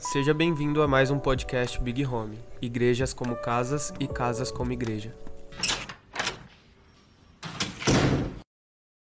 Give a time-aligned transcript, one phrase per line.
[0.00, 2.38] Seja bem-vindo a mais um podcast Big Home.
[2.60, 5.14] Igrejas como casas e casas como igreja.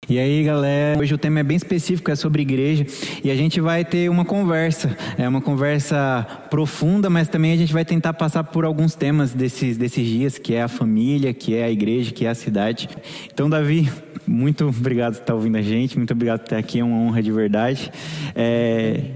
[0.10, 2.86] E aí, galera, hoje o tema é bem específico, é sobre igreja,
[3.23, 7.74] e a gente vai ter uma conversa, é uma conversa profunda, mas também a gente
[7.74, 11.66] vai tentar passar por alguns temas desses, desses dias, que é a família, que é
[11.66, 12.90] a igreja, que é a cidade.
[13.32, 13.88] Então, Davi,
[14.26, 17.22] muito obrigado por estar ouvindo a gente, muito obrigado por estar aqui, é uma honra
[17.22, 17.91] de verdade.
[18.34, 19.12] É,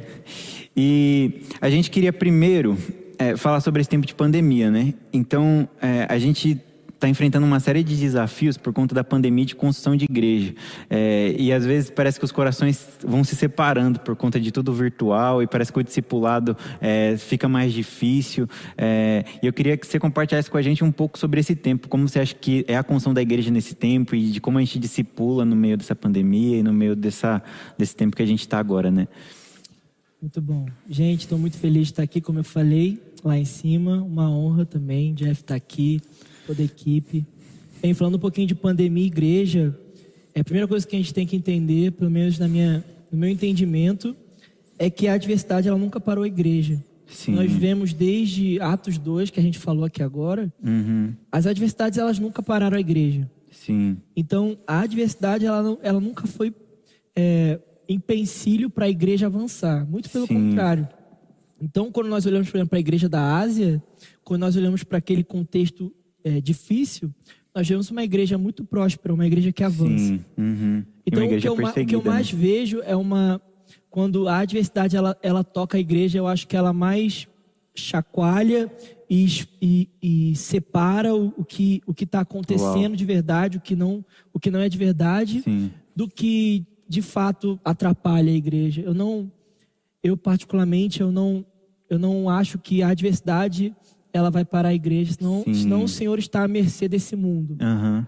[0.76, 2.78] e a gente queria primeiro
[3.18, 4.94] é, falar sobre esse tempo de pandemia, né?
[5.14, 6.60] Então, é, a gente
[7.02, 10.54] está enfrentando uma série de desafios por conta da pandemia de construção de igreja.
[10.88, 14.72] É, e às vezes parece que os corações vão se separando por conta de tudo
[14.72, 18.48] virtual e parece que o discipulado é, fica mais difícil.
[18.78, 21.88] É, e eu queria que você compartilhasse com a gente um pouco sobre esse tempo,
[21.88, 24.62] como você acha que é a construção da igreja nesse tempo e de como a
[24.62, 27.42] gente discipula no meio dessa pandemia e no meio dessa,
[27.80, 29.08] desse tempo que a gente está agora, né?
[30.22, 30.68] Muito bom.
[30.88, 34.04] Gente, estou muito feliz de estar aqui, como eu falei lá em cima.
[34.04, 36.00] Uma honra também, Jeff estar aqui
[36.46, 37.26] toda a equipe.
[37.82, 39.76] Bem, falando um pouquinho de pandemia e igreja,
[40.36, 43.18] é a primeira coisa que a gente tem que entender, pelo menos na minha, no
[43.18, 44.16] meu entendimento,
[44.78, 46.80] é que a adversidade ela nunca parou a igreja.
[47.08, 47.34] Sim.
[47.34, 51.14] Nós vivemos desde Atos 2, que a gente falou aqui agora, uhum.
[51.32, 53.30] as adversidades elas nunca pararam a igreja.
[53.50, 53.98] Sim.
[54.16, 56.54] Então, a adversidade ela, ela nunca foi
[57.16, 59.86] é, empecilho para a igreja avançar.
[59.90, 60.50] Muito pelo Sim.
[60.50, 60.88] contrário.
[61.62, 63.82] Então, quando nós olhamos, por exemplo, para a igreja da Ásia,
[64.24, 65.94] quando nós olhamos para aquele contexto
[66.24, 67.14] é, difícil,
[67.54, 70.20] nós vemos uma igreja muito próspera, uma igreja que avança.
[70.38, 70.84] Uhum.
[71.06, 72.40] Então, o que, eu, o que, eu, mais né?
[72.40, 73.42] vejo é uma.
[73.90, 77.28] Quando a adversidade ela, ela toca a igreja, eu acho que ela mais
[77.76, 78.72] chacoalha
[79.10, 79.28] e,
[79.62, 82.96] e, e separa o, o que o está acontecendo Uau.
[82.96, 85.72] de verdade, o que não, o que não é de verdade, Sim.
[85.94, 88.82] do que de fato atrapalha a igreja.
[88.82, 89.32] Eu não,
[90.04, 91.46] eu particularmente, eu não,
[91.90, 93.74] eu não acho que a adversidade
[94.12, 97.58] ela vai para a igreja, senão, senão o Senhor está à mercê desse mundo.
[97.62, 98.06] Uhum.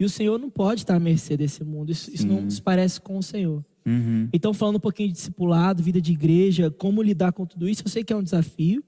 [0.00, 1.92] E o Senhor não pode estar à mercê desse mundo.
[1.92, 3.62] Isso, isso não se parece com o Senhor.
[3.84, 4.28] Uhum.
[4.32, 7.90] Então, falando um pouquinho de discipulado, vida de igreja, como lidar com tudo isso, eu
[7.90, 8.82] sei que é um desafio.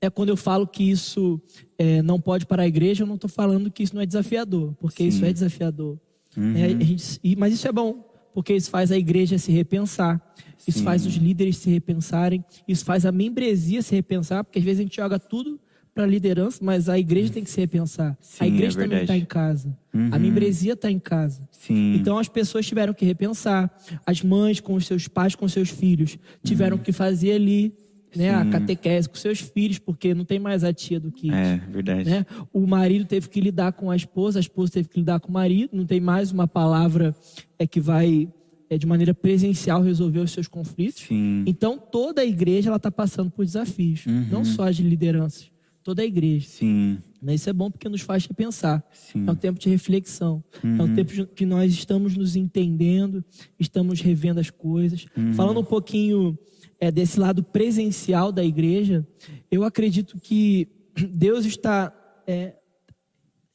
[0.00, 1.40] É quando eu falo que isso
[1.78, 4.74] é, não pode para a igreja, eu não estou falando que isso não é desafiador,
[4.80, 5.08] porque Sim.
[5.08, 5.96] isso é desafiador.
[6.36, 6.56] Uhum.
[6.56, 8.04] É, gente, mas isso é bom,
[8.34, 10.20] porque isso faz a igreja se repensar,
[10.66, 10.84] isso Sim.
[10.84, 14.82] faz os líderes se repensarem, isso faz a membresia se repensar, porque às vezes a
[14.82, 15.60] gente joga tudo
[15.94, 18.18] para a liderança, mas a igreja tem que se repensar.
[18.20, 19.78] Sim, a igreja é também está em casa.
[19.94, 20.08] Uhum.
[20.10, 21.48] A membresia está em casa.
[21.52, 21.94] Sim.
[21.94, 23.70] Então as pessoas tiveram que repensar.
[24.04, 26.82] As mães com os seus pais, com os seus filhos, tiveram uhum.
[26.82, 27.72] que fazer ali
[28.16, 31.60] né, a catequese com seus filhos, porque não tem mais a tia do que É,
[31.70, 32.08] verdade.
[32.08, 32.26] Né?
[32.52, 35.32] O marido teve que lidar com a esposa, a esposa teve que lidar com o
[35.32, 37.14] marido, não tem mais uma palavra
[37.58, 38.28] é que vai
[38.68, 41.02] é, de maneira presencial resolver os seus conflitos.
[41.02, 41.44] Sim.
[41.46, 44.26] Então toda a igreja ela está passando por desafios, uhum.
[44.30, 45.54] não só as lideranças
[45.84, 46.48] toda a igreja.
[46.48, 46.98] Sim.
[47.28, 48.82] Isso é bom porque nos faz repensar.
[48.92, 49.26] Sim.
[49.26, 50.42] É um tempo de reflexão.
[50.62, 50.76] Uhum.
[50.76, 50.94] É um uhum.
[50.94, 53.22] tempo que nós estamos nos entendendo,
[53.60, 55.06] estamos revendo as coisas.
[55.16, 55.34] Uhum.
[55.34, 56.36] Falando um pouquinho
[56.80, 59.06] é, desse lado presencial da igreja,
[59.50, 60.68] eu acredito que
[61.12, 61.92] Deus está
[62.26, 62.54] é,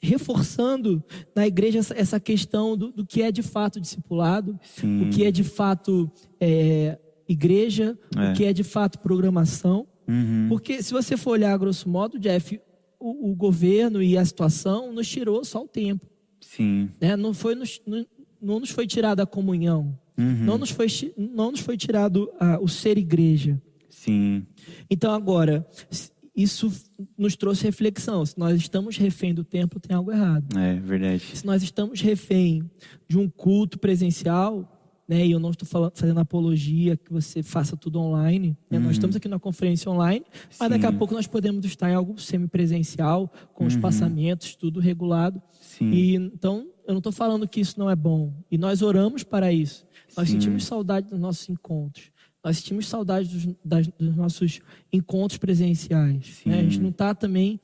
[0.02, 1.04] reforçando
[1.36, 5.08] na igreja essa questão do, do, que é de fato discipulado, Sim.
[5.08, 6.10] o que é de fato
[6.40, 6.98] é,
[7.28, 8.32] igreja, é.
[8.32, 9.86] o que é de fato programação.
[10.08, 10.48] Uhum.
[10.50, 12.60] Porque se você for olhar, grosso modo, Jeff,
[13.00, 16.08] o, o, governo e a situação nos tirou só o tempo.
[16.42, 16.90] Sim.
[17.00, 17.16] Né?
[17.16, 18.06] Não, foi nos, não,
[18.42, 19.98] não nos foi tirada a comunhão.
[20.20, 20.46] Uhum.
[20.46, 20.88] Não, nos foi,
[21.18, 22.30] não nos foi tirado
[22.62, 23.60] o ser igreja.
[23.90, 24.46] Sim.
[24.90, 25.66] Então, agora,
[26.36, 26.72] isso
[27.18, 28.26] nos trouxe reflexão.
[28.26, 30.58] Se nós estamos refém do templo, tem algo errado.
[30.58, 31.24] É verdade.
[31.34, 32.70] Se nós estamos refém
[33.08, 34.79] de um culto presencial,
[35.10, 35.26] né?
[35.26, 38.56] E eu não estou falando, fazendo apologia que você faça tudo online.
[38.70, 38.78] Né?
[38.78, 38.84] Uhum.
[38.84, 40.24] Nós estamos aqui na conferência online,
[40.60, 40.70] mas Sim.
[40.70, 43.82] daqui a pouco nós podemos estar em algo semipresencial, com os uhum.
[43.82, 45.42] passamentos, tudo regulado.
[45.60, 45.90] Sim.
[45.90, 48.32] E então eu não estou falando que isso não é bom.
[48.52, 49.84] E nós oramos para isso.
[50.16, 50.36] Nós Sim.
[50.36, 52.12] sentimos saudade dos nossos encontros.
[52.44, 54.62] Nós sentimos saudade dos, das, dos nossos
[54.94, 56.42] encontros presenciais.
[56.46, 56.60] Né?
[56.60, 57.60] A gente não está também.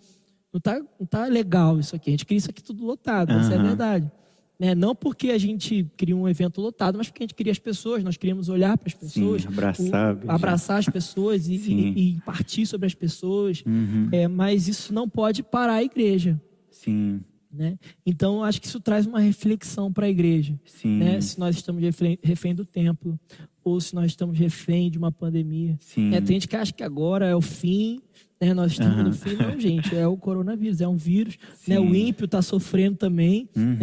[0.51, 2.09] Não está não tá legal isso aqui.
[2.09, 3.39] A gente queria isso aqui tudo lotado, uhum.
[3.39, 4.11] essa é a verdade.
[4.59, 4.73] Né?
[4.73, 8.03] Não porque a gente queria um evento lotado, mas porque a gente queria as pessoas,
[8.03, 12.21] nós queríamos olhar para as pessoas, Sim, abraçar, o, abraçar as pessoas e, e, e,
[12.21, 13.63] partir sobre as pessoas.
[13.65, 14.09] Uhum.
[14.11, 16.39] É, mas isso não pode parar a igreja.
[16.71, 17.21] Sim.
[17.51, 17.77] Né?
[18.05, 20.59] Então, acho que isso traz uma reflexão para a igreja.
[20.97, 21.21] Né?
[21.21, 23.17] Se nós estamos refém, refém do templo,
[23.63, 25.77] ou se nós estamos refém de uma pandemia.
[26.13, 28.01] É, tem gente que acha que agora é o fim,
[28.39, 28.53] né?
[28.53, 29.03] nós estamos uhum.
[29.05, 29.35] no fim.
[29.35, 31.37] Não, gente, é o coronavírus, é um vírus.
[31.67, 31.79] Né?
[31.79, 33.49] O ímpio está sofrendo também.
[33.55, 33.77] Uhum.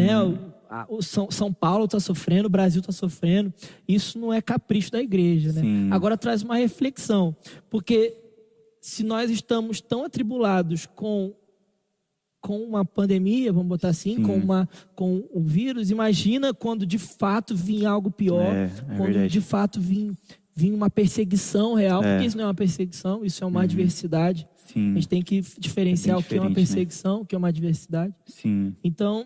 [0.78, 0.84] Né?
[0.88, 3.52] o São, São Paulo está sofrendo, o Brasil está sofrendo.
[3.86, 5.60] Isso não é capricho da igreja, né?
[5.60, 5.88] Sim.
[5.92, 7.36] Agora traz uma reflexão,
[7.70, 8.16] porque
[8.80, 11.34] se nós estamos tão atribulados com
[12.40, 17.54] com uma pandemia, vamos botar assim, com uma com o vírus, imagina quando de fato
[17.54, 19.32] vir algo pior, É, é quando verdade.
[19.32, 20.12] de fato vir
[20.54, 22.14] vir uma perseguição real, É.
[22.14, 24.48] porque isso não é uma perseguição, isso é uma adversidade.
[24.54, 26.54] A Sim, gente tem que diferenciar É o bem que é uma né?
[26.56, 28.12] perseguição, o que é uma adversidade.
[28.26, 28.75] sim.
[28.82, 29.25] Então,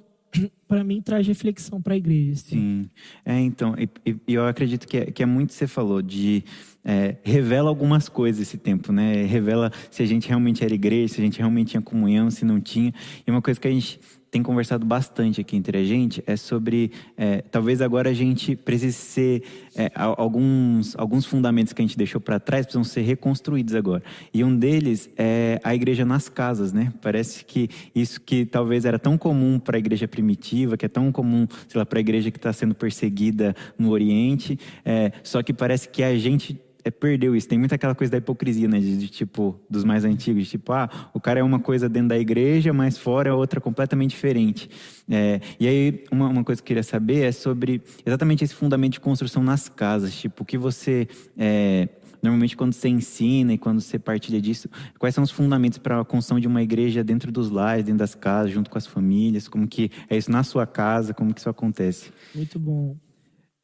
[0.68, 2.32] para mim traz reflexão para a igreja.
[2.32, 2.82] assim.
[2.84, 2.90] Sim.
[3.24, 6.42] É, então, e, e- eu acredito que é, que é muito que você falou, de
[6.84, 9.24] é, revela algumas coisas esse tempo, né?
[9.24, 12.60] Revela se a gente realmente era igreja, se a gente realmente tinha comunhão, se não
[12.60, 12.92] tinha.
[13.26, 13.98] E uma coisa que a gente
[14.30, 18.92] tem conversado bastante aqui entre a gente é sobre, é, talvez agora a gente precise
[18.92, 19.42] ser,
[19.76, 24.02] é, alguns, alguns fundamentos que a gente deixou para trás precisam ser reconstruídos agora.
[24.32, 26.92] E um deles é a igreja nas casas, né?
[27.00, 31.10] Parece que isso que talvez era tão comum para a igreja primitiva, que é tão
[31.12, 35.52] comum, sei lá, para a igreja que está sendo perseguida no Oriente, é, só que
[35.52, 37.48] parece que a gente é, perdeu isso.
[37.48, 38.78] Tem muita aquela coisa da hipocrisia, né?
[38.78, 42.10] De, de, tipo, dos mais antigos, de tipo, ah, o cara é uma coisa dentro
[42.10, 44.70] da igreja, mas fora é outra completamente diferente.
[45.10, 48.92] É, e aí, uma, uma coisa que eu queria saber é sobre exatamente esse fundamento
[48.92, 50.14] de construção nas casas.
[50.14, 51.08] Tipo, o que você.
[51.36, 51.88] é,
[52.22, 54.68] Normalmente, quando você ensina e quando você partilha disso,
[54.98, 58.14] quais são os fundamentos para a construção de uma igreja dentro dos lares, dentro das
[58.14, 59.46] casas, junto com as famílias?
[59.46, 61.14] Como que é isso na sua casa?
[61.14, 62.10] Como que isso acontece?
[62.34, 62.96] Muito bom.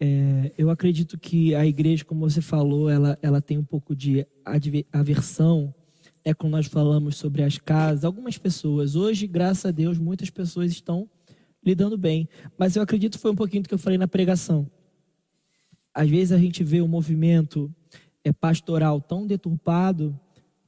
[0.05, 4.27] É, eu acredito que a igreja, como você falou, ela, ela tem um pouco de
[4.93, 5.73] aversão.
[6.25, 8.05] É quando nós falamos sobre as casas.
[8.05, 11.09] Algumas pessoas, hoje, graças a Deus, muitas pessoas estão
[11.65, 12.29] lidando bem.
[12.59, 14.69] Mas eu acredito que foi um pouquinho do que eu falei na pregação.
[15.95, 17.73] Às vezes a gente vê o movimento
[18.25, 20.19] é, pastoral tão deturpado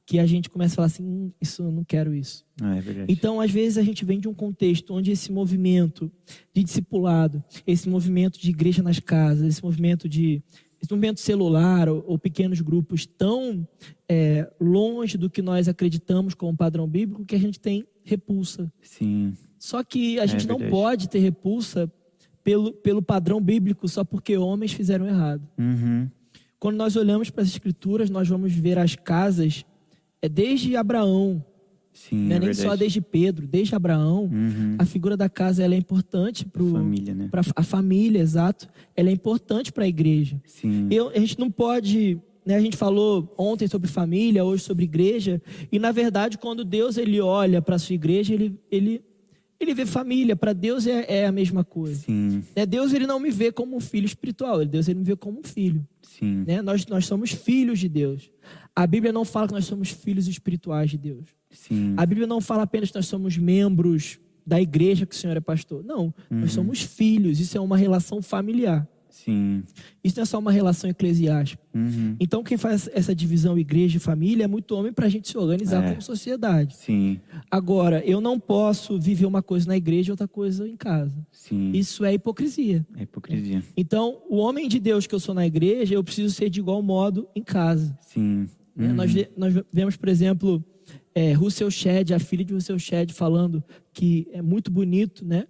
[0.05, 2.45] que a gente começa a falar assim: hum, isso eu não quero isso.
[2.61, 2.81] Ah, é.
[3.07, 6.11] Então, às vezes, a gente vem de um contexto onde esse movimento
[6.53, 10.43] de discipulado, esse movimento de igreja nas casas, esse movimento de
[10.81, 13.67] esse movimento celular ou, ou pequenos grupos tão
[14.07, 18.71] é, longe do que nós acreditamos como padrão bíblico que a gente tem repulsa.
[18.81, 21.91] Sim, Só que a gente não pode ter repulsa
[22.43, 25.41] pelo, pelo padrão bíblico só porque homens fizeram errado.
[25.57, 26.09] uhum.
[26.57, 29.65] Quando nós olhamos para as escrituras, nós vamos ver as casas
[30.25, 31.43] é desde Abraão,
[31.93, 32.67] sim, não é é nem verdade.
[32.69, 34.75] só desde Pedro, desde Abraão, Uhum.
[34.77, 37.29] a figura da casa ela é importante para né?
[37.55, 38.67] a família, exato.
[38.95, 40.41] Ela é importante para a igreja.
[40.45, 40.87] Sim.
[40.91, 45.41] Eu, a gente não pode, né, a gente falou ontem sobre família, hoje sobre igreja,
[45.71, 49.01] e na verdade quando Deus ele olha para a sua igreja, ele ele
[49.59, 50.35] ele vê família.
[50.35, 52.01] Para Deus é, é a mesma coisa.
[52.01, 52.65] Sim, Né?
[52.65, 55.43] Deus ele não me vê como um filho espiritual, Deus ele me vê como um
[55.43, 55.85] filho.
[56.01, 56.43] sim.
[56.45, 56.61] Né?
[56.61, 58.29] Nós nós somos filhos de Deus.
[58.75, 61.25] A Bíblia não fala que nós somos filhos espirituais de Deus.
[61.49, 61.93] Sim.
[61.95, 65.39] A Bíblia não fala apenas que nós somos membros da igreja que o Senhor é
[65.39, 65.83] pastor.
[65.83, 67.39] Não, nós somos filhos.
[67.39, 68.87] Isso é uma relação familiar.
[69.15, 69.63] Sim.
[70.03, 71.63] Isso não é só uma relação eclesiástica.
[71.73, 72.15] Uhum.
[72.19, 75.37] Então, quem faz essa divisão igreja e família é muito homem para a gente se
[75.37, 75.89] organizar É.
[75.89, 76.75] como sociedade.
[76.75, 77.19] Sim.
[77.49, 81.15] Agora, eu não posso viver uma coisa na igreja e outra coisa em casa.
[81.31, 81.71] Sim.
[81.73, 82.85] Isso é hipocrisia.
[82.97, 83.63] É hipocrisia.
[83.75, 86.81] Então, o homem de Deus que eu sou na igreja, eu preciso ser de igual
[86.83, 87.97] modo em casa.
[88.01, 88.47] Sim.
[88.75, 88.89] né?
[88.89, 88.93] Uhum.
[88.95, 90.63] Nós, nós vemos, por exemplo,
[91.15, 93.63] é, Russell Shedd, a filha de Russell Shedd, falando
[93.93, 95.45] que é muito bonito, né?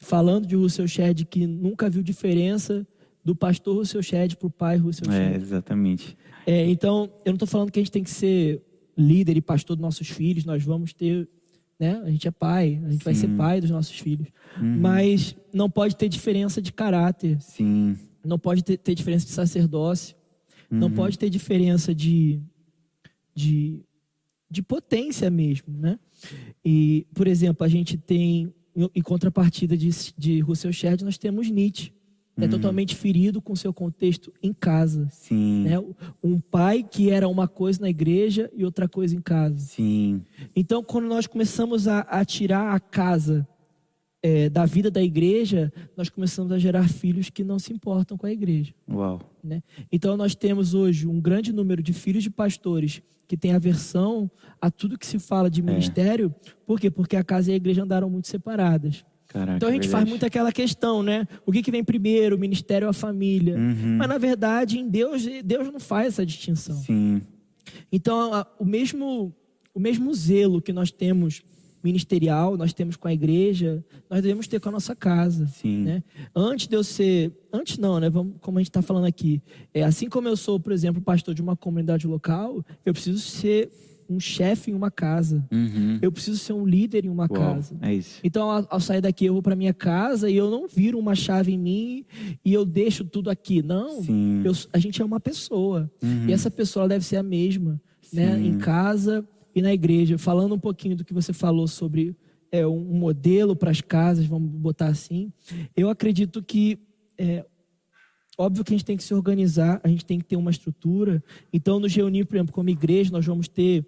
[0.00, 2.86] Falando de Russell Shedd que nunca viu diferença
[3.24, 5.42] do pastor Russell Shedd para o pai Russell É, Shedd.
[5.42, 6.16] exatamente.
[6.46, 8.62] É, então, eu não estou falando que a gente tem que ser
[8.96, 11.28] líder e pastor dos nossos filhos, nós vamos ter,
[11.78, 12.00] né?
[12.04, 13.20] A gente é pai, a gente vai Sim.
[13.20, 14.28] ser pai dos nossos filhos.
[14.58, 14.78] Uhum.
[14.80, 17.96] Mas não pode ter diferença de caráter, Sim.
[18.24, 20.16] não pode ter, ter diferença de sacerdócio,
[20.70, 20.94] não Uhum.
[20.94, 22.40] pode ter diferença de,
[23.34, 23.80] de,
[24.50, 25.98] de potência mesmo, né?
[26.64, 28.52] E, por exemplo, a gente tem,
[28.94, 31.92] em contrapartida de, de Russell Shedd, nós temos Nietzsche.
[32.38, 32.50] É Uhum.
[32.52, 35.08] totalmente ferido com seu contexto em casa.
[35.10, 35.64] Sim.
[35.64, 35.74] Né?
[36.22, 39.58] Um pai que era uma coisa na igreja e outra coisa em casa.
[39.58, 40.22] Sim.
[40.56, 43.46] Então, quando nós começamos a, a tirar a casa
[44.22, 48.26] é, da vida da igreja, nós começamos a gerar filhos que não se importam com
[48.26, 48.74] a igreja.
[48.90, 49.20] Uau.
[49.42, 49.62] Né?
[49.90, 54.70] Então, nós temos hoje um grande número de filhos de pastores que têm aversão a
[54.70, 55.50] tudo que se fala É.
[55.50, 56.34] de ministério.
[56.66, 56.90] Por quê?
[56.90, 59.04] Porque a casa e a igreja andaram muito separadas.
[59.28, 59.56] Caraca.
[59.56, 60.10] Então a gente faz verdade.
[60.10, 61.24] muito aquela questão, né?
[61.46, 63.56] O que, que vem primeiro, o ministério ou a família?
[63.56, 63.96] Uhum.
[63.96, 66.76] Mas na verdade, em Deus, Deus não faz essa distinção.
[66.82, 67.22] Sim.
[67.92, 69.32] Então, a- o mesmo,
[69.72, 71.42] o mesmo zelo que nós temos
[71.82, 75.46] ministerial, nós temos com a igreja, nós devemos ter com a nossa casa.
[75.46, 75.82] Sim.
[75.82, 76.02] Né?
[76.34, 77.32] Antes de eu ser.
[77.52, 78.08] Antes não, né?
[78.10, 79.42] Vamos, como a gente está falando aqui.
[79.74, 83.70] É, assim como eu sou, por exemplo, pastor de uma comunidade local, eu preciso ser
[84.08, 85.46] um chefe em uma casa.
[85.52, 85.98] Uhum.
[86.02, 87.40] Eu preciso ser um líder em uma Uau.
[87.40, 87.76] casa.
[87.80, 88.00] É.
[88.24, 91.14] Então, ao, ao sair daqui, eu vou para minha casa e eu não viro uma
[91.14, 92.04] chave em mim
[92.44, 93.62] e eu deixo tudo aqui.
[93.62, 94.00] Não.
[94.44, 95.88] Eu- a gente é uma pessoa.
[96.02, 96.26] Uhum.
[96.28, 97.80] E essa pessoa deve ser a mesma.
[98.12, 100.18] né, em casa e na igreja.
[100.18, 102.16] Falando um pouquinho do que você falou sobre
[102.52, 105.32] é, um modelo para as casas, vamos botar assim.
[105.76, 106.78] Eu acredito que
[107.18, 107.44] é,
[108.38, 111.22] óbvio que a gente tem que se organizar, a gente tem que ter uma estrutura.
[111.52, 113.86] Então, nos reunir, por exemplo, como igreja, nós vamos ter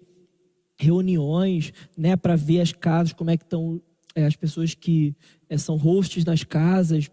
[0.77, 3.81] reuniões, né, para ver as casas, como é que estão
[4.15, 5.15] é, as pessoas que
[5.49, 7.09] é, são hosts nas casas,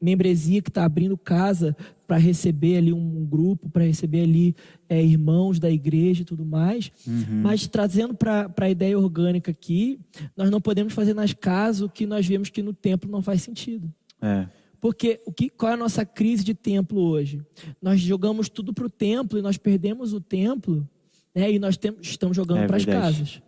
[0.00, 1.76] membresia que está abrindo casa
[2.12, 4.54] para receber ali um, grupo, para receber ali
[4.86, 6.92] é, irmãos da igreja e tudo mais.
[7.06, 7.40] Uhum.
[7.40, 9.98] Mas trazendo para a ideia orgânica aqui,
[10.36, 13.40] nós não podemos fazer nas casas o que nós vemos que no templo não faz
[13.40, 13.90] sentido.
[14.20, 14.46] É.
[14.78, 17.40] Porque o que, qual é a nossa crise de templo hoje?
[17.80, 20.86] Nós jogamos tudo para o templo e nós perdemos o templo,
[21.34, 21.50] né?
[21.50, 23.40] E nós temos, estamos jogando é para as casas.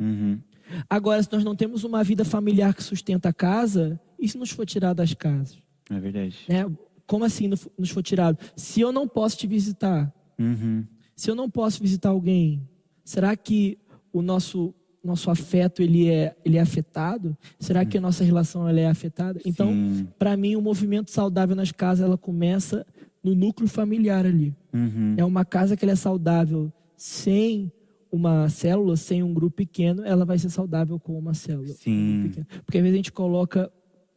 [0.00, 0.40] Uhum.
[0.88, 4.48] Agora, se nós não temos uma vida familiar que sustenta a casa, e se nos
[4.48, 5.58] for tirar das casas?
[5.90, 6.38] É verdade.
[6.48, 6.64] Né?
[7.06, 8.38] Como assim nos for tirado?
[8.56, 10.84] Se eu não posso te visitar, uhum.
[11.14, 12.66] se eu não posso visitar alguém,
[13.04, 13.78] será que
[14.12, 17.36] o nosso nosso afeto ele é ele é afetado?
[17.60, 19.40] Será que a nossa relação ela é afetada?
[19.44, 19.72] Então,
[20.18, 22.84] para mim, o movimento saudável nas casas ela começa
[23.22, 24.54] no núcleo familiar ali.
[24.72, 25.14] Uhum.
[25.16, 27.70] É uma casa que ela é saudável sem
[28.10, 31.68] uma célula, sem um grupo pequeno, ela vai ser saudável com uma célula.
[31.68, 32.32] Sim.
[32.64, 33.70] Porque às vezes a gente coloca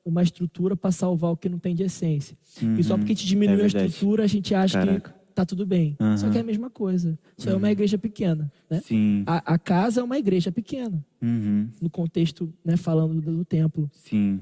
[0.10, 2.38] uma estrutura para salvar o que não tem de essência.
[2.62, 2.78] Uhum.
[2.78, 5.12] E só porque a gente diminui é a estrutura, a gente acha Caraca.
[5.12, 5.96] que tá tudo bem.
[6.00, 6.18] Uhum.
[6.18, 7.18] Só que é a mesma coisa.
[7.38, 7.56] Só uhum.
[7.56, 7.72] é uma uhum.
[7.72, 8.52] igreja pequena.
[8.70, 8.82] Né?
[8.82, 9.24] Sim.
[9.26, 11.04] A, a, casa é uma igreja pequena.
[11.22, 11.70] Uhum.
[11.82, 13.90] No contexto, né, falando do, do, templo.
[13.94, 14.42] Sim.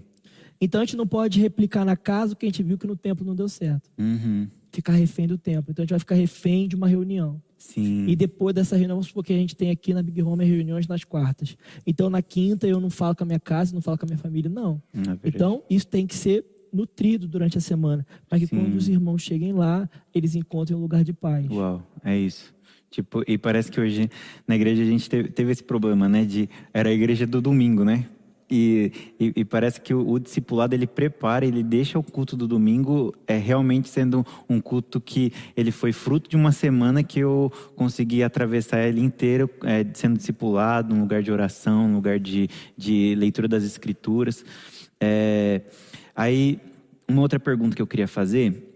[0.59, 2.95] Então a gente não pode replicar na casa o que a gente viu que no
[2.95, 3.89] templo não deu certo.
[3.97, 4.47] Uhum.
[4.77, 5.71] Ficar refém do templo.
[5.71, 7.41] Então a gente vai ficar refém de uma reunião.
[7.57, 8.05] Sim.
[8.07, 10.85] E depois dessa reunião, vamos supor que a gente tem aqui na Big Home reuniões
[10.85, 11.57] nas quartas.
[11.83, 14.19] Então, na quinta, eu não falo com a minha casa, não falo com a minha
[14.19, 14.79] família, não.
[14.93, 18.05] não então, isso tem que ser nutrido durante a semana.
[18.29, 18.55] Para que Sim.
[18.55, 21.47] quando os irmãos cheguem lá, eles encontrem um lugar de paz.
[21.49, 22.53] Uau, é isso.
[22.91, 24.11] Tipo, e parece que hoje
[24.47, 26.23] na igreja a gente teve, teve esse problema, né?
[26.23, 28.05] De, era a igreja do domingo, né?
[28.49, 32.47] E, e, e, parece que o, o, discipulado ele prepara, ele deixa o culto do
[32.47, 37.51] domingo é realmente sendo um culto que ele foi fruto de uma semana que eu
[37.75, 43.15] consegui atravessar ele inteiro é, sendo discipulado, um lugar de oração, um lugar de, de
[43.17, 44.45] leitura das escrituras.
[44.99, 45.61] É,
[46.15, 46.57] aí,
[47.05, 48.67] uma outra pergunta que eu queria fazer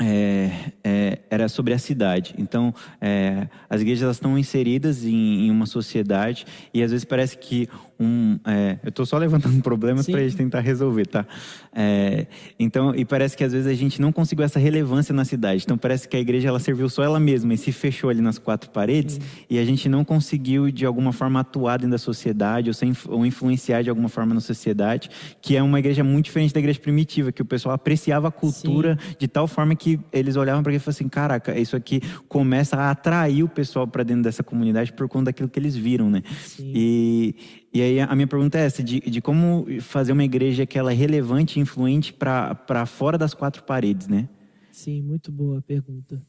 [0.00, 0.50] é,
[0.82, 2.34] é, era sobre a cidade.
[2.36, 7.68] Então, é, as igrejas estão inseridas em, em, uma sociedade e às vezes parece que
[7.98, 8.38] um.
[8.46, 11.26] É, eu estou só levantando problemas para a gente tentar resolver, tá?
[11.72, 12.26] É,
[12.58, 15.62] então, e parece que às vezes a gente não conseguiu essa relevância na cidade.
[15.64, 18.38] Então, parece que a igreja ela serviu só ela mesma e se fechou ali nas
[18.38, 19.20] quatro paredes Sim.
[19.48, 23.24] e a gente não conseguiu de alguma forma atuar dentro da sociedade ou, sem, ou
[23.26, 25.10] influenciar de alguma forma na sociedade,
[25.40, 28.98] que é uma igreja muito diferente da igreja primitiva, que o pessoal apreciava a cultura
[29.00, 29.16] Sim.
[29.18, 32.76] de tal forma que eles olhavam para ele e falavam assim: caraca, isso aqui começa
[32.76, 36.22] a atrair o pessoal para dentro dessa comunidade por conta daquilo que eles viram, né?
[36.58, 37.34] E,
[37.74, 40.92] e aí a minha pergunta é essa: de, de como fazer uma igreja que ela
[40.92, 44.28] é relevante e influente para fora das quatro paredes, né?
[44.70, 46.24] Sim, muito boa pergunta.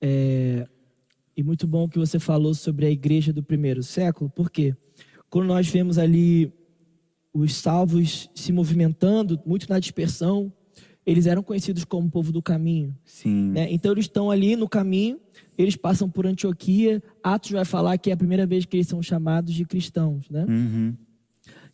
[0.00, 0.66] É,
[1.36, 4.74] e muito bom que você falou sobre a igreja do primeiro século, porque
[5.28, 6.50] quando nós vemos ali
[7.34, 10.52] os salvos se movimentando, muito na dispersão,
[11.04, 12.96] eles eram conhecidos como povo do caminho.
[13.04, 13.50] Sim.
[13.50, 13.72] Né?
[13.72, 15.18] Então eles estão ali no caminho,
[15.58, 17.02] eles passam por Antioquia.
[17.22, 20.44] Atos vai falar que é a primeira vez que eles são chamados de cristãos, né?
[20.48, 20.94] Uhum.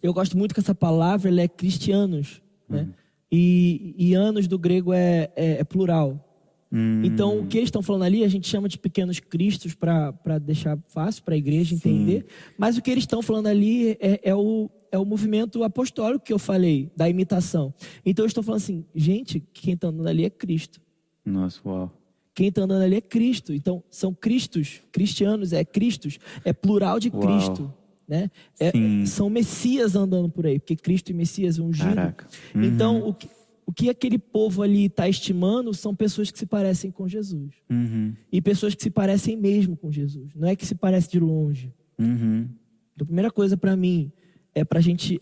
[0.02, 2.80] Eu gosto muito que essa palavra ela é cristianos, né?
[2.80, 2.87] uhum.
[2.87, 2.94] né?
[3.30, 6.25] E, e, anos do grego é, é, é plural.
[6.73, 7.02] Uhum.
[7.04, 10.78] Então, o que eles estão falando ali, a gente chama de pequenos cristos para deixar
[10.88, 12.20] fácil para a igreja entender.
[12.20, 12.52] Sim.
[12.56, 16.33] Mas o que eles estão falando ali é, é o, é o movimento apostólico que
[16.33, 17.75] eu falei, da imitação.
[18.04, 20.80] Então eu estou falando assim, gente, quem está andando ali é Cristo.
[21.25, 21.90] Nossa, uau.
[22.35, 23.52] Quem está andando ali é Cristo.
[23.52, 27.21] Então, são Cristos, cristianos, é Cristos, é plural de uau.
[27.21, 27.75] Cristo.
[28.07, 28.30] Né?
[28.59, 28.73] É,
[29.04, 31.95] são Messias andando por aí, porque Cristo e Messias ungido.
[31.95, 32.26] Caraca.
[32.54, 32.62] Uhum.
[32.62, 33.28] Então, o que,
[33.66, 37.57] o que aquele povo ali está estimando são pessoas que se parecem com Jesus.
[37.68, 38.14] Uhum.
[38.33, 40.35] E pessoas que se parecem mesmo com Jesus.
[40.35, 41.75] Não é que se parece de longe.
[41.99, 42.49] Uhum.
[42.95, 44.11] Então, a primeira coisa para mim
[44.55, 45.21] é para a gente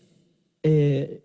[0.63, 1.21] é,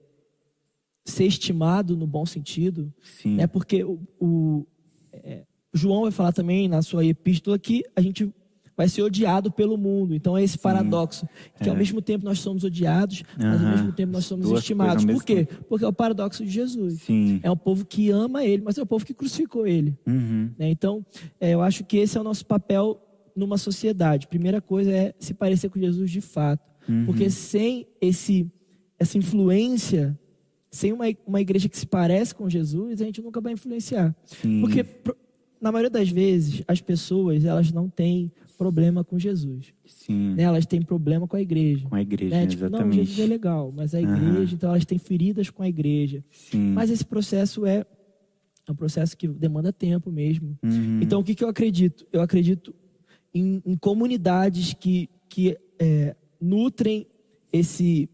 [1.05, 2.93] ser estimado no bom sentido.
[3.03, 3.37] Sim.
[3.37, 3.47] Né?
[3.47, 4.67] Porque o, o
[5.13, 8.33] é, João vai falar também na sua epístola que a gente
[8.77, 10.15] vai ser odiado pelo mundo.
[10.15, 11.29] Então é esse paradoxo.
[11.61, 11.73] Que é.
[11.73, 15.05] ao mesmo tempo nós somos odiados, mas ao mesmo tempo nós somos Duas estimados.
[15.05, 15.45] Por quê?
[15.45, 15.65] Tempo.
[15.69, 17.03] Porque é o paradoxo de Jesus.
[17.03, 17.41] Sim.
[17.43, 19.97] É um povo que ama ele, mas é o povo que crucificou ele.
[20.07, 20.51] Uhum.
[20.59, 20.71] Né?
[20.71, 21.05] Então,
[21.41, 23.01] é, eu acho que esse é o nosso papel
[23.37, 24.27] numa sociedade.
[24.27, 26.72] Primeira coisa é se parecer com Jesus de fato.
[26.89, 27.07] Uhum.
[27.07, 28.51] Porque sem esse,
[28.99, 30.19] essa influência,
[30.71, 34.15] sem uma, uma igreja que se parece com Jesus, a gente nunca vai influenciar.
[34.25, 34.61] Sim.
[34.61, 34.85] Porque,
[35.61, 39.75] na maioria das vezes, as pessoas, elas não têm, problema com Jesus.
[39.85, 40.35] Sim.
[40.35, 40.45] Né?
[40.45, 41.89] Elas têm problema com a igreja.
[41.89, 42.47] Com a igreja, né?
[42.47, 42.97] tipo, exatamente.
[42.97, 46.23] Não, Jesus é legal, mas a igreja, então elas têm feridas com a igreja.
[46.31, 46.73] Sim.
[46.73, 47.85] Mas esse processo é,
[48.69, 50.57] é um processo que demanda tempo mesmo.
[50.63, 51.01] Uhum.
[51.03, 52.07] Então, o que, que eu acredito?
[52.13, 52.73] Eu acredito
[53.35, 57.07] em, em comunidades que, que é, nutrem
[57.53, 58.11] esse,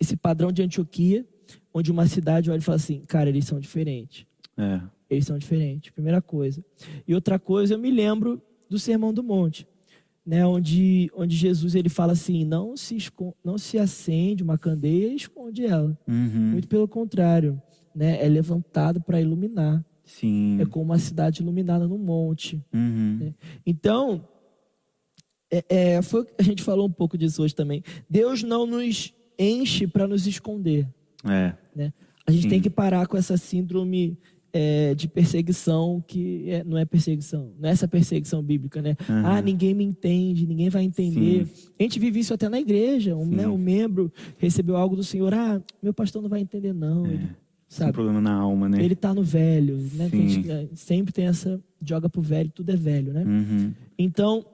[0.00, 1.26] esse padrão de Antioquia,
[1.74, 4.26] onde uma cidade olha e fala assim, cara, eles são diferentes.
[4.56, 4.80] É.
[5.10, 6.64] Eles são diferentes, primeira coisa.
[7.06, 9.66] E outra coisa, eu me lembro do Sermão do Monte,
[10.24, 15.08] né, onde, onde Jesus ele fala assim, não se, esconde, não se acende uma candeia
[15.08, 15.98] e esconde ela.
[16.06, 16.50] Uhum.
[16.52, 17.60] Muito pelo contrário,
[17.94, 19.82] né, é levantado para iluminar.
[20.04, 20.60] Sim.
[20.60, 22.62] É como uma cidade iluminada no monte.
[22.72, 23.18] Uhum.
[23.20, 23.34] Né?
[23.64, 24.26] Então,
[25.50, 27.82] é, é, foi, a gente falou um pouco disso hoje também.
[28.08, 30.86] Deus não nos enche para nos esconder.
[31.24, 31.54] É.
[31.74, 31.92] Né?
[32.26, 32.48] A gente Sim.
[32.48, 34.18] tem que parar com essa síndrome
[34.52, 38.96] é, de perseguição que é- não é perseguição, não é essa perseguição bíblica, né?
[39.08, 39.22] Aham.
[39.26, 41.46] Ah, ninguém me entende, ninguém vai entender.
[41.78, 43.14] A gente vive isso até na igreja.
[43.14, 47.06] Um, né, um membro recebeu algo do Senhor, ah, meu pastor não vai entender não.
[47.06, 47.34] Ele, Tem um
[47.68, 47.92] sabe?
[47.92, 48.82] problema na alma, né?
[48.82, 50.08] Ele tá no velho, né?
[50.08, 50.28] Sim.
[50.28, 53.24] gente, é, sempre tem essa joga pro velho, tudo é velho, né?
[53.24, 53.72] Uhum.
[53.98, 54.44] Então,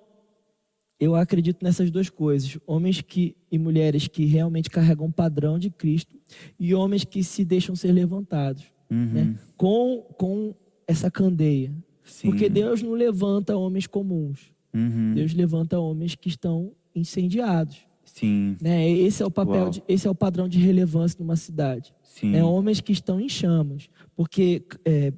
[0.98, 5.70] eu acredito nessas duas coisas: homens que, e mulheres que realmente carregam o padrão de
[5.70, 6.16] Cristo
[6.58, 9.06] e homens que se deixam ser levantados Uhum.
[9.12, 9.38] né?
[9.56, 10.54] com, com
[10.86, 11.72] essa candeia.
[12.04, 12.28] Sim.
[12.28, 15.12] Porque Deus não levanta homens comuns, Uhum.
[15.14, 17.86] Deus levanta homens que estão incendiados.
[18.04, 18.56] Sim.
[18.60, 18.90] Né?
[18.90, 21.94] Esse é o papel, de, esse é o padrão de relevância numa cidade.
[22.02, 22.30] Sim.
[22.30, 22.42] Né?
[22.44, 23.88] Homens que estão em chamas.
[24.16, 25.12] Porque é,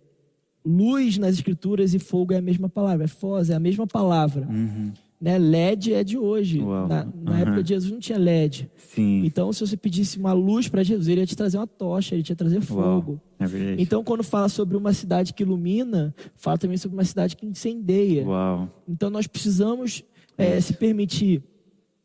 [0.65, 4.47] luz nas escrituras e fogo é a mesma palavra, é foz, é a mesma palavra.
[4.47, 4.93] Uhum.
[5.21, 5.39] Né?
[5.39, 6.61] LED é de hoje.
[6.61, 6.87] Uau.
[6.87, 7.41] Na, na Aham.
[7.41, 8.71] época de Jesus não tinha LED.
[8.77, 9.25] Sim.
[9.25, 12.21] Então, se você pedisse uma luz para Jesus, ele ia te trazer uma tocha, ele
[12.21, 13.19] ia te trazer fogo.
[13.41, 13.47] É.
[13.79, 18.27] Então, quando fala sobre uma cidade que ilumina, fala também sobre uma cidade que incendeia.
[18.27, 18.69] Uau.
[18.87, 20.05] Então, nós precisamos
[20.37, 21.43] eh, se permitir,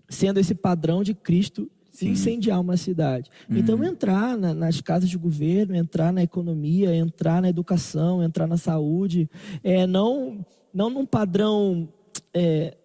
[0.07, 2.05] sendo esse padrão de Cristo, Sim.
[2.07, 2.11] Uhum.
[2.13, 3.29] incendiar uma cidade.
[3.49, 8.55] Então, entrar na- nas casas de governo, entrar na economia, entrar na educação, entrar na
[8.55, 9.29] saúde,
[9.61, 11.89] é, não, não num padrão.
[12.33, 12.77] é,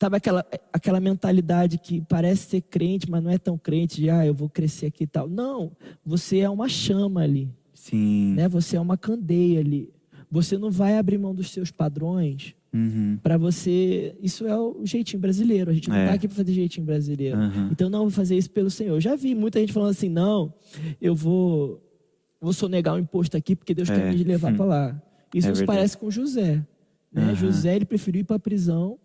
[0.00, 4.24] Sabe aquela, aquela mentalidade que parece ser crente, mas não é tão crente, de ah,
[4.26, 5.28] eu vou crescer aqui e tal.
[5.28, 5.72] Não,
[6.04, 8.32] você é uma chama ali Sim.
[8.34, 8.48] né?
[8.48, 9.92] Você é uma candeia ali.
[10.30, 13.18] Você não vai abrir mão dos seus padrões Uhum.
[13.22, 14.14] para você.
[14.22, 15.70] Isso é o jeitinho brasileiro.
[15.70, 16.04] A gente não É.
[16.04, 17.36] está aqui para fazer jeitinho brasileiro.
[17.36, 17.68] Aham.
[17.72, 18.94] Então não vou fazer isso pelo Senhor.
[18.94, 20.54] Eu já vi muita gente falando assim: não,
[21.00, 21.82] eu vou,
[22.40, 23.94] vou sonegar o imposto aqui porque Deus É.
[23.96, 25.02] quer me levar para lá.
[25.34, 25.76] Isso É nos verdade.
[25.78, 26.64] parece com José.
[27.12, 27.22] Né?
[27.24, 27.34] Aham.
[27.34, 28.98] José ele preferiu ir para a prisão,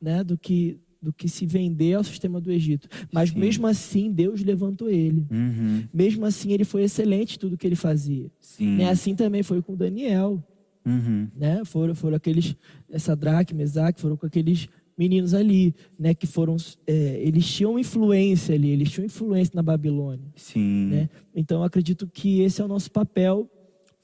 [0.00, 2.88] né, do que do que se vender ao sistema do Egito.
[3.12, 3.38] Mas Sim.
[3.38, 5.24] mesmo assim Deus levantou ele.
[5.30, 5.84] Uhum.
[5.94, 8.28] Mesmo assim ele foi excelente em tudo que ele fazia.
[8.40, 8.78] Sim.
[8.78, 8.88] Né?
[8.90, 10.42] Assim também foi com Daniel,
[10.84, 11.28] Uhum.
[11.36, 11.62] né?
[11.64, 12.56] Foram, foram aqueles,
[12.90, 16.14] essa Draque, Mesaque, foram com aqueles meninos ali, né?
[16.14, 16.56] Que foram,
[16.86, 20.86] é, eles tinham influência ali, eles tinham influência na Babilônia, Sim.
[20.86, 21.08] né?
[21.34, 23.48] Então, eu acredito que esse é o nosso papel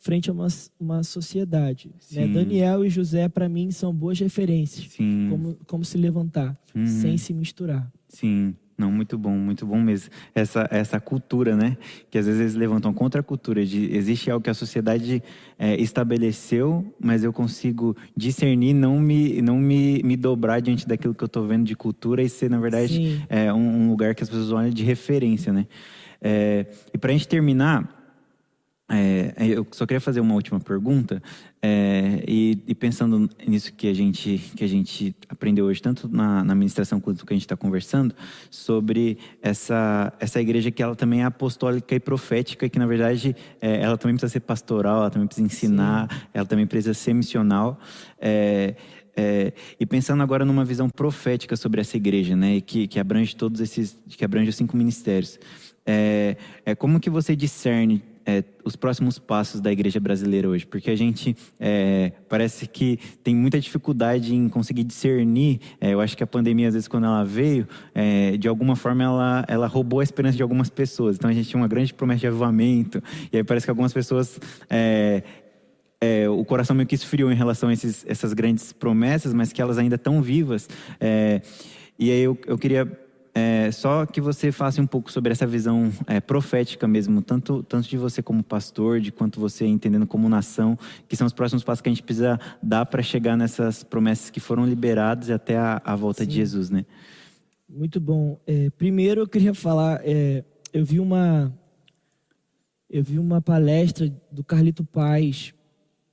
[0.04, 0.46] frente a uma,
[0.78, 1.90] uma sociedade.
[2.12, 2.26] Né?
[2.28, 4.92] Daniel e José, para mim, são boas referências.
[4.92, 5.28] Sim.
[5.30, 6.86] Como, como se levantar, Uhum.
[6.86, 7.90] sem se misturar.
[8.06, 8.54] Sim.
[8.76, 10.10] Não, muito bom, muito bom mesmo.
[10.34, 11.78] Essa, essa cultura, né?
[12.10, 15.22] Que às vezes eles levantam contra a cultura de existe algo que a sociedade
[15.56, 21.22] é, estabeleceu, mas eu consigo discernir, não me, não me, me dobrar diante daquilo que
[21.22, 24.28] eu estou vendo de cultura e ser, na verdade, é, um, um lugar que as
[24.28, 25.66] pessoas olham de referência, né?
[26.20, 27.93] É, e para a gente terminar,
[28.90, 31.22] é, eu só queria fazer uma última pergunta
[31.62, 36.44] é, e, e pensando nisso que a gente que a gente aprendeu hoje tanto na,
[36.44, 38.14] na ministração quanto que a gente está conversando
[38.50, 43.80] sobre essa essa igreja que ela também é apostólica e profética que na verdade é,
[43.80, 47.80] ela também precisa ser pastoral ela também precisa ensinar ela também precisa ser missional
[48.20, 48.74] é,
[49.16, 53.60] é, e pensando agora numa visão profética sobre essa igreja, né, que, que abrange todos
[53.60, 55.38] esses, que abrange os cinco ministérios,
[55.86, 60.66] é, é como que você discerne é, os próximos passos da igreja brasileira hoje?
[60.66, 65.60] Porque a gente é, parece que tem muita dificuldade em conseguir discernir.
[65.80, 69.04] é, eu acho que a pandemia, às vezes, quando ela veio, é, de alguma forma
[69.04, 71.16] ela, ela roubou a esperança de algumas pessoas.
[71.16, 74.38] Então a gente tinha uma grande promessa de avivamento, e aí parece que algumas pessoas
[74.68, 75.22] é,
[76.00, 79.62] é, o coração meio que esfriou em relação a esses, essas grandes promessas, mas que
[79.62, 80.68] elas ainda estão vivas.
[81.00, 81.40] É,
[81.98, 83.03] e aí eu, eu queria
[83.34, 87.88] é, só que você faça um pouco sobre essa visão é, profética mesmo, tanto, tanto
[87.88, 91.80] de você como pastor, de quanto você entendendo como nação, que são os próximos passos
[91.80, 95.82] que a gente precisa dar para chegar nessas promessas que foram liberadas e até a,
[95.84, 96.86] a volta de Jesus, né?
[97.68, 98.38] Muito bom.
[98.46, 101.52] É, primeiro eu queria falar, é, eu vi uma
[102.88, 105.52] eu vi uma palestra do Carlito Paz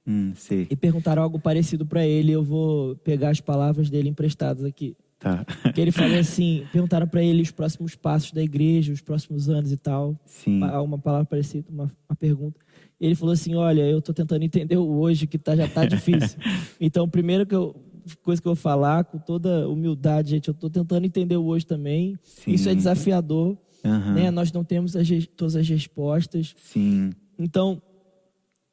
[0.07, 0.33] Hum.
[0.69, 2.31] E perguntaram algo parecido para ele.
[2.31, 4.95] Eu vou pegar as palavras dele emprestadas aqui.
[5.21, 5.45] Tá.
[5.71, 9.71] Que ele falou assim: perguntaram para ele os próximos passos da igreja, os próximos anos
[9.71, 10.19] e tal.
[10.25, 10.59] Sim.
[10.63, 12.59] Uma palavra parecida, uma, uma pergunta.
[12.99, 16.39] Ele falou assim: Olha, eu estou tentando entender o hoje, que tá, já está difícil.
[16.81, 17.75] então, primeiro que eu,
[18.23, 21.67] coisa que eu vou falar, com toda humildade, gente, eu estou tentando entender o hoje
[21.67, 22.17] também.
[22.23, 22.51] Sim.
[22.53, 23.55] Isso é desafiador.
[23.83, 24.13] Uhum.
[24.13, 24.31] Né?
[24.31, 26.55] Nós não temos as, todas as respostas.
[26.57, 27.11] Sim.
[27.37, 27.79] Então,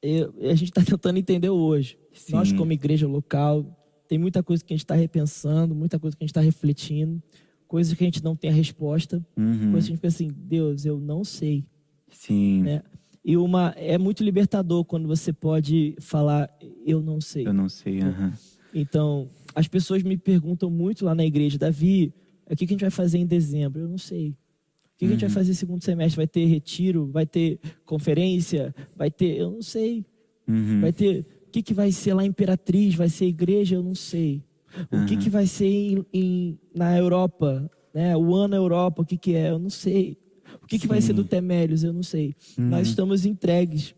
[0.03, 1.99] eu, a gente está tentando entender o hoje.
[2.13, 2.33] Sim.
[2.33, 3.78] Nós, como igreja local,
[4.09, 7.23] tem muita coisa que a gente está repensando, muita coisa que a gente está refletindo,
[7.69, 9.71] coisas que a gente não tem a resposta, uhum.
[9.71, 11.67] coisas que a gente pensa assim, Deus, eu não sei.
[12.11, 12.63] Sim.
[12.63, 12.83] Né?
[13.23, 16.51] E uma é muito libertador quando você pode falar,
[16.87, 17.47] eu não sei.
[17.47, 18.01] Eu não sei.
[18.01, 18.33] Uhum.
[18.73, 22.15] Então, as pessoas me perguntam muito lá na igreja, Davi,
[22.51, 23.83] o que a gente vai fazer em dezembro?
[23.83, 24.31] Eu não sei.
[24.31, 25.35] O que a gente vai uhum.
[25.35, 26.17] fazer segundo semestre?
[26.17, 27.07] Vai ter retiro?
[27.07, 28.75] Vai ter conferência?
[28.97, 29.37] Vai ter.
[29.37, 30.05] Eu não sei.
[30.49, 30.81] Uhum.
[30.81, 31.27] Vai ter
[31.59, 32.95] que, que vai ser lá Imperatriz?
[32.95, 33.77] Vai ser igreja?
[33.77, 34.45] Eu não sei.
[34.93, 35.07] O uhum.
[35.07, 37.71] que, que vai ser em, em, na Europa?
[37.93, 38.17] Né?
[38.17, 39.51] O ano Europa, o que, que é?
[39.51, 40.17] Eu não sei.
[40.63, 41.83] O que, que vai ser do Temélios?
[41.83, 42.35] Eu não sei.
[42.57, 42.69] Uhum.
[42.69, 43.95] Nós estamos entregues.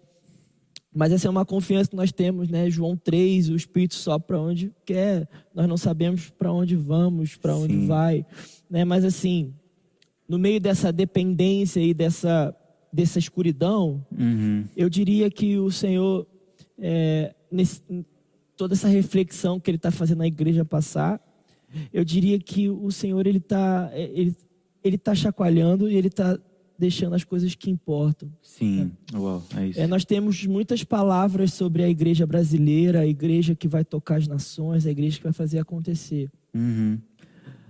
[0.93, 2.69] Mas essa é uma confiança que nós temos, né?
[2.71, 5.29] João 3, o Espírito só para onde quer.
[5.55, 8.25] Nós não sabemos para onde vamos, para onde vai.
[8.69, 8.85] Né?
[8.85, 9.53] Mas assim,
[10.27, 12.57] no meio dessa dependência e dessa,
[12.93, 14.65] dessa escuridão, uhum.
[14.77, 16.27] eu diria que o Senhor
[16.79, 17.83] é, nesse,
[18.57, 21.21] toda essa reflexão que ele está fazendo na igreja passar,
[21.93, 24.37] eu diria que o Senhor ele está ele,
[24.83, 26.39] ele tá chacoalhando e ele está
[26.79, 28.33] deixando as coisas que importam.
[28.43, 29.19] Sim, né?
[29.19, 29.81] Uau, é isso.
[29.81, 34.27] É, nós temos muitas palavras sobre a igreja brasileira, a igreja que vai tocar as
[34.27, 36.31] nações, a igreja que vai fazer acontecer.
[36.55, 36.99] Uhum.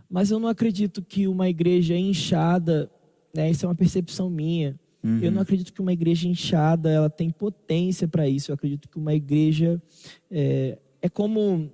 [0.09, 2.88] Mas eu não acredito que uma igreja inchada,
[3.35, 5.19] né, isso é uma percepção minha, Uhum.
[5.21, 8.51] Eu não acredito que uma igreja inchada ela tem potência para isso.
[8.51, 9.81] Eu acredito que uma igreja
[10.31, 11.71] é, é como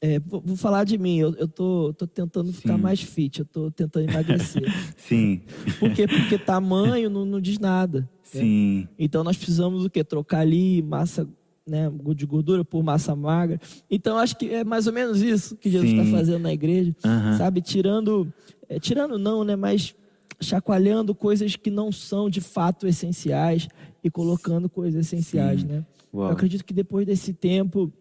[0.00, 1.18] é, vou, falar de mim.
[1.18, 2.60] Eu, eu tô, tô tentando Sim.
[2.60, 3.40] ficar mais fit.
[3.40, 4.64] Eu tô tentando emagrecer.
[4.96, 5.42] Sim.
[5.78, 6.06] Por quê?
[6.06, 8.00] Porque tamanho não, não diz nada.
[8.00, 8.08] Né?
[8.22, 8.80] Sim.
[8.80, 8.88] Né?
[8.98, 10.04] Então nós precisamos o quê?
[10.04, 11.28] Trocar ali massa
[11.66, 13.60] né, de gordura por massa magra.
[13.90, 17.36] Então acho que é mais ou menos isso que Jesus está fazendo na igreja, uhum.
[17.36, 17.60] sabe?
[17.60, 18.32] Tirando,
[18.68, 19.56] é, tirando não, né?
[19.56, 19.94] Mas
[20.40, 23.68] chacoalhando coisas que não são de fato essenciais
[24.02, 25.66] e colocando coisas essenciais, Sim.
[25.66, 25.86] né?
[26.12, 26.28] Uau.
[26.28, 27.92] Eu acredito que depois desse tempo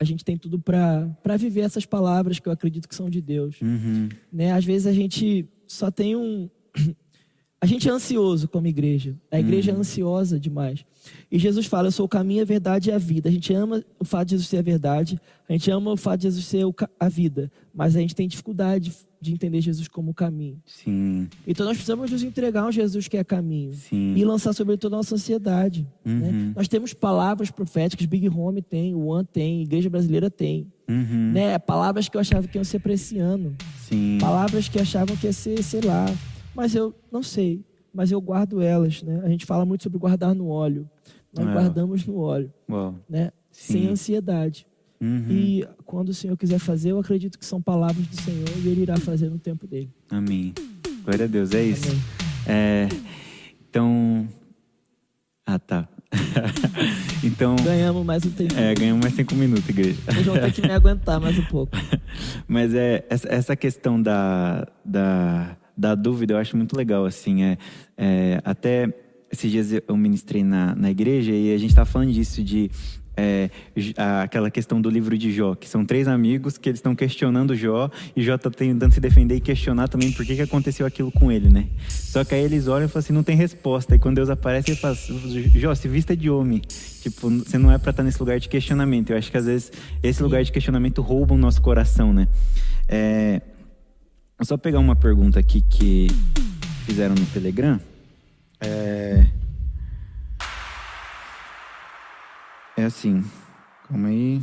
[0.00, 3.60] a gente tem tudo para viver essas palavras que eu acredito que são de Deus,
[3.60, 4.08] uhum.
[4.32, 4.52] né?
[4.52, 6.48] Às vezes a gente só tem um
[7.60, 9.16] a gente é ansioso como igreja.
[9.30, 9.78] A igreja é uhum.
[9.78, 10.84] é ansiosa demais.
[11.30, 13.28] E Jesus fala: Eu sou o caminho, a verdade e a vida.
[13.28, 16.20] A gente ama o fato de Jesus ser a verdade, a gente ama o fato
[16.20, 16.64] de Jesus ser
[17.00, 20.62] a vida, mas a gente tem dificuldade de entender Jesus como o caminho.
[20.64, 21.28] Sim.
[21.44, 24.14] Então nós precisamos nos entregar a um Jesus que é caminho Sim.
[24.16, 25.84] e lançar sobre toda a nossa sociedade.
[26.04, 26.12] Né?
[26.12, 26.20] Uhum.
[26.20, 26.52] Né?
[26.54, 30.72] Nós temos palavras proféticas, Big Home tem, o One tem, Igreja Brasileira tem.
[30.88, 31.32] Uhum.
[31.32, 31.58] Né?
[31.58, 33.56] Palavras que eu achava que iam ser para esse ano.
[33.88, 34.18] Sim.
[34.20, 36.06] Palavras que achavam que ia ser, sei lá.
[36.58, 37.64] Mas eu não sei.
[37.94, 39.00] Mas eu guardo elas.
[39.00, 39.20] Né?
[39.22, 40.90] A gente fala muito sobre guardar no óleo.
[41.32, 41.52] Nós é.
[41.52, 42.52] guardamos no óleo.
[42.68, 42.96] Uau.
[43.08, 43.30] Né?
[43.48, 44.66] Sem ansiedade.
[45.00, 45.26] Uhum.
[45.30, 48.82] E quando o Senhor quiser fazer, eu acredito que são palavras do Senhor e Ele
[48.82, 49.88] irá fazer no tempo dele.
[50.10, 50.52] Amém.
[51.04, 51.96] Glória a Deus, é isso.
[52.44, 52.88] É,
[53.68, 54.26] então.
[55.46, 55.88] Ah, tá.
[57.22, 57.54] então.
[57.62, 58.54] Ganhamos mais um tempo.
[58.56, 60.00] É, ganhamos mais cinco minutos, igreja.
[60.06, 61.76] Vocês vão ter que me aguentar mais um pouco.
[62.48, 67.44] Mas é, essa questão da, da, da dúvida eu acho muito legal, assim.
[67.44, 67.58] É,
[67.96, 68.92] é até
[69.30, 72.70] esses dias eu ministrei na, na igreja e a gente estava falando disso, de
[73.18, 73.50] é,
[74.22, 77.90] aquela questão do livro de Jó, que são três amigos que eles estão questionando Jó
[78.14, 81.32] e Jó está tentando se defender e questionar também por que, que aconteceu aquilo com
[81.32, 81.66] ele, né?
[81.88, 83.96] Só que aí eles olham e falam assim, não tem resposta.
[83.96, 84.96] E quando Deus aparece, ele fala,
[85.54, 86.62] Jó, se vista de homem.
[87.02, 89.10] Tipo, você não é para estar nesse lugar de questionamento.
[89.10, 92.28] Eu acho que às vezes esse lugar de questionamento rouba o nosso coração, né?
[92.88, 93.42] É,
[94.44, 96.06] só pegar uma pergunta aqui que
[96.86, 97.80] fizeram no Telegram.
[98.60, 99.26] É...
[102.76, 103.24] É assim,
[103.88, 104.40] calma aí.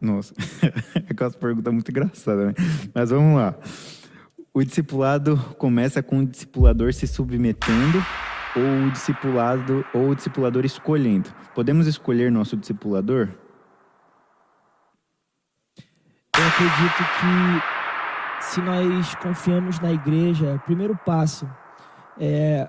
[0.00, 0.34] Nossa,
[1.10, 2.54] aquela pergunta muito engraçada, né?
[2.94, 3.54] Mas vamos lá.
[4.54, 8.02] O discipulado começa com o discipulador se submetendo
[8.56, 11.30] ou o discipulado ou o discipulador escolhendo.
[11.54, 13.28] Podemos escolher nosso discipulador?
[16.36, 21.48] Eu acredito que se nós confiamos na igreja, primeiro passo
[22.18, 22.68] é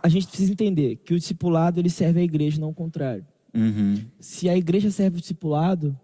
[0.00, 3.26] a gente precisa entender que o discipulado ele serve à igreja, não o contrário.
[3.52, 4.00] Uhum.
[4.20, 5.98] Se a igreja serve o discipulado,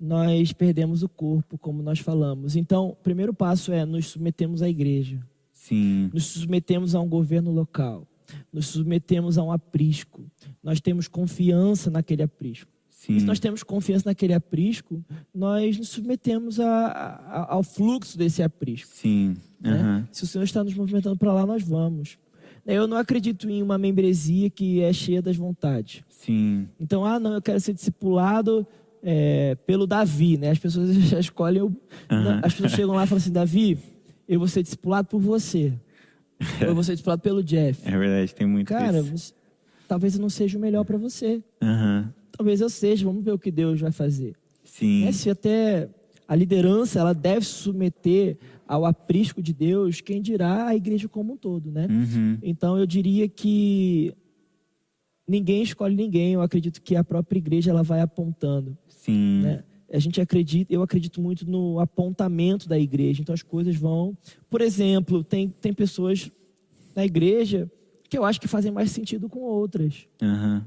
[0.00, 2.56] nós perdemos o corpo, como nós falamos.
[2.56, 5.20] Então, o primeiro passo é nos submetemos à igreja.
[5.52, 6.08] Sim.
[6.10, 8.08] Nos submetemos a um governo local.
[8.50, 10.24] nos submetemos a um aprisco.
[10.62, 12.71] Nós temos confiança naquele aprisco.
[13.04, 13.16] Sim.
[13.16, 18.44] E se nós temos confiança naquele aprisco, nós nos submetemos a, a, ao fluxo desse
[18.44, 18.92] aprisco.
[18.94, 19.34] Sim.
[19.60, 20.06] né?
[20.12, 22.16] Se o Senhor está nos movimentando para lá, nós vamos.
[22.64, 26.04] Eu não acredito em uma membresia que é cheia das vontades.
[26.08, 26.68] Sim.
[26.78, 28.64] Então, ah, não, eu quero ser discipulado
[29.02, 30.50] é, pelo Davi, né?
[30.50, 31.62] As pessoas já escolhem.
[31.62, 31.76] o-
[32.08, 32.40] Aham.
[32.44, 33.78] As pessoas chegam lá e falam assim: Davi,
[34.28, 35.72] eu vou ser discipulado por você.
[36.60, 37.80] Ou eu vou ser discipulado pelo Jeff.
[37.84, 39.32] É verdade, tem muito Cara, você-
[39.88, 41.42] talvez eu não seja o melhor para você.
[41.60, 42.14] Aham.
[42.36, 43.04] Talvez eu seja.
[43.04, 44.34] Vamos ver o que Deus vai fazer.
[44.64, 45.04] Sim.
[45.04, 45.12] Né?
[45.12, 45.88] Se até
[46.26, 51.34] a liderança ela deve se submeter ao aprisco de Deus, quem dirá a igreja como
[51.34, 51.86] um todo, né?
[51.90, 52.38] Uhum.
[52.42, 54.14] Então eu diria que
[55.28, 56.32] ninguém escolhe ninguém.
[56.32, 58.76] Eu acredito que a própria igreja ela vai apontando.
[58.88, 59.42] Sim.
[59.42, 59.64] Né?
[59.92, 63.20] A gente acredita, eu acredito muito no apontamento da igreja.
[63.20, 64.16] Então as coisas vão.
[64.48, 66.30] Por exemplo, tem, tem pessoas
[66.96, 67.70] na igreja
[68.08, 70.06] que eu acho que fazem mais sentido com outras.
[70.22, 70.66] Aham.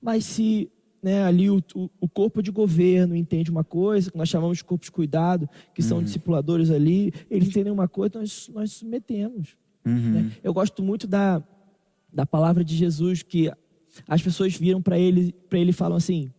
[0.00, 0.70] Mas se
[1.02, 1.62] né, ali o,
[2.00, 5.82] o, corpo de governo entende uma coisa, que nós chamamos de corpo de cuidado, que
[5.82, 9.56] são discipuladores ali, eles entendem uma coisa, nós nós submetemos.
[9.84, 10.12] Uhum.
[10.12, 10.32] né?
[10.44, 11.42] Eu gosto muito da,
[12.12, 13.50] da palavra de Jesus, que
[14.06, 16.30] as pessoas viram para ele, para ele falam assim: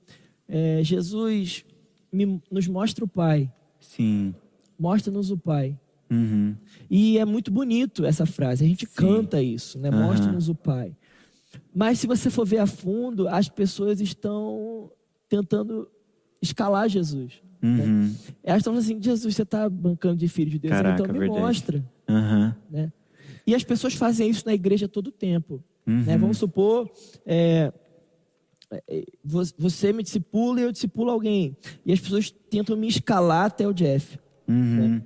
[0.48, 1.66] é, Jesus
[2.12, 4.34] me- nos mostra o Pai, Sim.
[4.80, 5.78] mostra-nos o Pai.
[6.10, 6.56] Uhum.
[6.90, 9.90] E é muito bonito essa frase, a gente canta isso, né?
[9.90, 10.96] Mostra-nos o Pai.
[11.74, 14.92] Mas se você for ver a fundo, as pessoas estão
[15.28, 15.90] tentando
[16.42, 17.42] escalar Jesus.
[17.64, 18.14] Uhum.
[18.44, 21.40] Elas estão assim, Jesus, você está bancando de filho de Deus, Caraca, então me verdade.
[21.42, 21.92] mostra.
[22.08, 22.56] Aham.
[22.70, 22.92] né?
[23.48, 25.64] E as pessoas fazem isso na igreja todo o tempo.
[25.88, 26.04] Uhum.
[26.04, 26.18] né?
[26.18, 26.90] Vamos supor,
[27.26, 27.72] é,
[28.88, 31.56] é, vo- você me discipula e eu discipulo alguém.
[31.86, 34.20] E as pessoas tentam me escalar até o Jeff.
[34.48, 35.02] Uhum.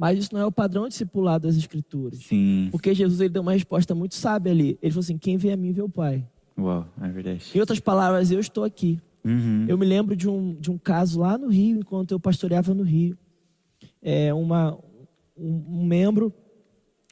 [0.00, 2.20] Mas isso não é o padrão discipulado das escrituras.
[2.20, 2.68] Sim.
[2.72, 4.78] Porque Jesus ele deu uma resposta muito sábia ali.
[4.80, 6.26] Ele falou assim: quem vê a mim vê o Pai.
[6.58, 7.44] Uau, é verdade.
[7.54, 8.98] Em outras palavras, eu estou aqui.
[9.22, 9.66] Uhum.
[9.68, 12.82] Eu me lembro de um, de um caso lá no Rio, enquanto eu pastoreava no
[12.82, 13.14] Rio.
[14.00, 14.74] É, uma,
[15.36, 16.32] um, um membro,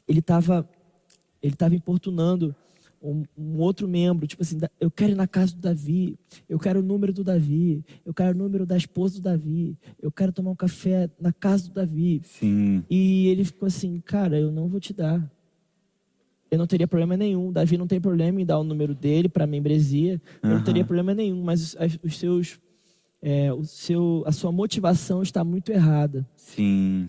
[0.07, 0.67] ele estava
[1.41, 2.55] ele tava importunando
[3.01, 6.79] um, um outro membro, tipo assim, eu quero ir na casa do Davi, eu quero
[6.79, 10.51] o número do Davi, eu quero o número da esposa do Davi, eu quero tomar
[10.51, 12.21] um café na casa do Davi.
[12.23, 12.83] Sim.
[12.89, 15.29] E ele ficou assim, cara, eu não vou te dar.
[16.51, 17.51] Eu não teria problema nenhum.
[17.51, 20.19] Davi não tem problema em dar o número dele para a membresia.
[20.41, 21.43] Eu não teria problema nenhum.
[21.43, 22.59] Mas os, os seus,
[23.21, 26.27] é, o seu, a sua motivação está muito errada.
[26.35, 27.07] Sim.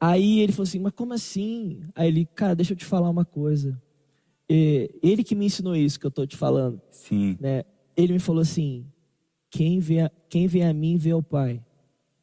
[0.00, 1.80] Aí ele falou assim, mas como assim?
[1.92, 3.76] Aí ele, cara, deixa eu te falar uma coisa.
[4.48, 6.80] É, ele que me ensinou isso que eu estou te falando.
[6.90, 7.36] Sim.
[7.40, 7.64] Né?
[7.96, 8.86] Ele me falou assim,
[9.50, 11.62] quem vê, a- quem vê a mim vê o Pai.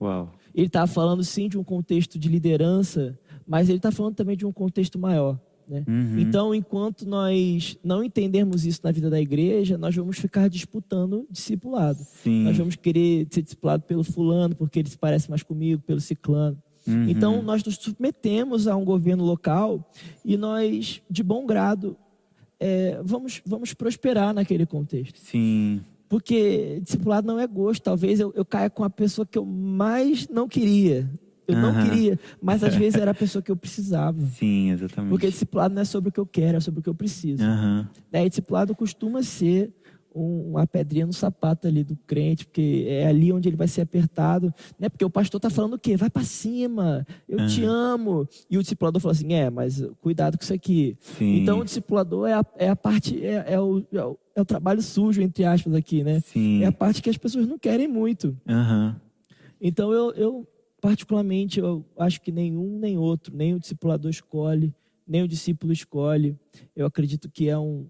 [0.02, 0.32] Uau.
[0.54, 4.46] Ele estava falando sim de um contexto de liderança, mas ele está falando também de
[4.46, 5.40] um contexto maior.
[5.68, 5.84] Né?
[5.88, 6.20] Uhum.
[6.20, 12.00] Então, enquanto nós não entendermos isso na vida da igreja, nós vamos ficar disputando discipulado.
[12.24, 12.44] Sim.
[12.44, 16.58] Nós vamos querer ser discipulado pelo fulano, porque ele se parece mais comigo, pelo ciclano.
[16.88, 17.10] Uhum.
[17.10, 19.92] Então, nós nos submetemos a um governo local
[20.24, 21.98] e nós, de bom grado,
[22.60, 25.20] é, vamos, vamos prosperar naquele contexto.
[25.20, 25.82] Sim.
[26.08, 27.84] Porque discipulado não é gosto.
[27.84, 31.10] Talvez eu, eu caia com a pessoa que eu mais não queria.
[31.48, 31.84] Eu não Aham.
[31.84, 34.20] queria, mas às vezes era a pessoa que eu precisava.
[34.28, 35.12] Sim, exatamente.
[35.12, 37.44] Porque discipulado não é sobre o que eu quero, é sobre o que eu preciso.
[37.44, 37.88] Aham.
[38.12, 39.72] Daí discipulado costuma ser
[40.15, 44.54] uma pedrinha no sapato ali do crente, porque é ali onde ele vai ser apertado,
[44.80, 44.88] né?
[44.88, 45.97] Porque o pastor tá falando o quê?
[45.97, 48.28] Vai para cima, eu te amo.
[48.49, 50.97] E o discipulador fala assim: é, mas cuidado com isso aqui.
[51.01, 51.41] Sim.
[51.41, 54.82] Então o discipulador é a, é a parte, é, é o, é, o, é trabalho
[54.82, 56.21] sujo, entre aspas, aqui, né?
[56.21, 56.63] Sim.
[56.63, 58.38] É a parte que as pessoas não querem muito.
[58.47, 58.99] Aham.
[59.60, 60.47] Então eu, eu
[60.80, 64.73] particularmente, eu acho que nenhum nem outro, nem o discipulador escolhe,
[65.06, 66.38] nem o discípulo escolhe.
[66.75, 67.88] Eu acredito que é um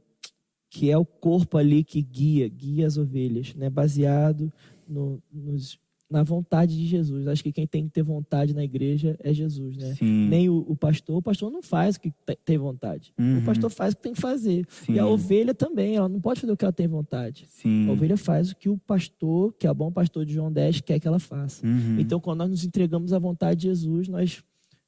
[0.76, 3.70] que é o corpo ali que guia, guia as ovelhas, né?
[3.70, 4.52] Baseado
[4.86, 5.80] no, nos,
[6.12, 7.30] na vontade de Jesus.
[7.30, 9.96] Acho que quem tem que ter vontade na igreja é Jesus, né?
[9.96, 10.28] Sim.
[10.28, 11.16] Nem o, o pastor.
[11.16, 13.14] O pastor não faz o que te- tem vontade.
[13.18, 13.40] Uhum.
[13.40, 14.66] O pastor faz o que tem que fazer.
[14.68, 14.96] Sim.
[14.96, 17.46] E a ovelha também, ela não pode fazer o que ela tem vontade.
[17.48, 17.88] Sim.
[17.88, 20.82] A ovelha faz o que o pastor, que é o bom pastor de João 10,
[20.82, 21.66] quer que ela faça.
[21.66, 22.02] Uhum.
[22.02, 24.44] Então, quando nós nos entregamos à vontade de Jesus, nós,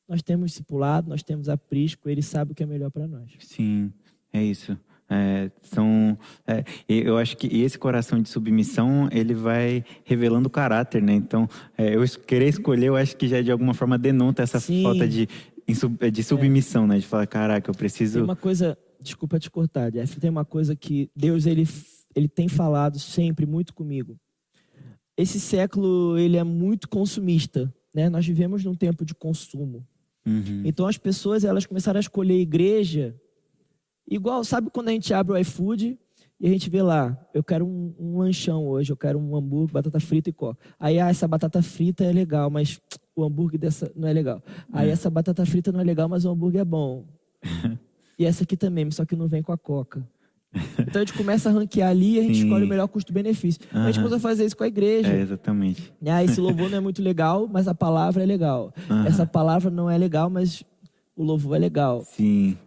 [0.06, 3.32] nós temos discipulado, nós temos aprisco, ele sabe o que é melhor para nós.
[3.40, 3.90] Sim,
[4.34, 4.78] é isso.
[5.10, 11.02] É, são, é, eu acho que esse coração de submissão ele vai revelando o caráter,
[11.02, 11.14] né?
[11.14, 14.84] Então, é, eu querer escolher, eu acho que já de alguma forma denota essa Sim.
[14.84, 15.28] falta de,
[15.68, 17.00] insub- de submissão, né?
[17.00, 18.22] De falar, caraca, eu Tem preciso.
[18.24, 21.66] uma coisa, desculpa te cortar, Jeff, tem uma coisa que Deus ele,
[22.14, 24.18] ele tem falado sempre muito comigo.
[25.16, 28.10] Esse século ele é muito consumista, né?
[28.10, 29.88] Nós vivemos num tempo de consumo.
[30.26, 30.64] Uhum.
[30.66, 33.16] Então as pessoas elas começaram a escolher a igreja
[34.10, 35.98] Igual, sabe quando a gente abre o iFood
[36.40, 39.74] e a gente vê lá, eu quero um, um lanchão hoje, eu quero um hambúrguer,
[39.74, 40.60] batata frita e coca.
[40.80, 42.80] Aí, ah, essa batata frita é legal, mas
[43.16, 44.42] o hambúrguer dessa não é legal.
[44.72, 44.92] Aí, é.
[44.92, 47.06] essa batata frita não é legal, mas o hambúrguer é bom.
[48.18, 50.08] e essa aqui também, só que não vem com a coca.
[50.80, 52.44] Então a gente começa a ranquear ali e a gente Sim.
[52.46, 53.62] escolhe o melhor custo-benefício.
[53.74, 53.82] Uhum.
[53.82, 55.12] A gente começa a fazer isso com a igreja.
[55.12, 55.94] É, exatamente.
[56.06, 58.74] Ah, esse louvor não é muito legal, mas a palavra é legal.
[58.90, 59.06] Uhum.
[59.06, 60.64] Essa palavra não é legal, mas
[61.16, 62.04] o louvor é legal.
[62.04, 62.58] Sim.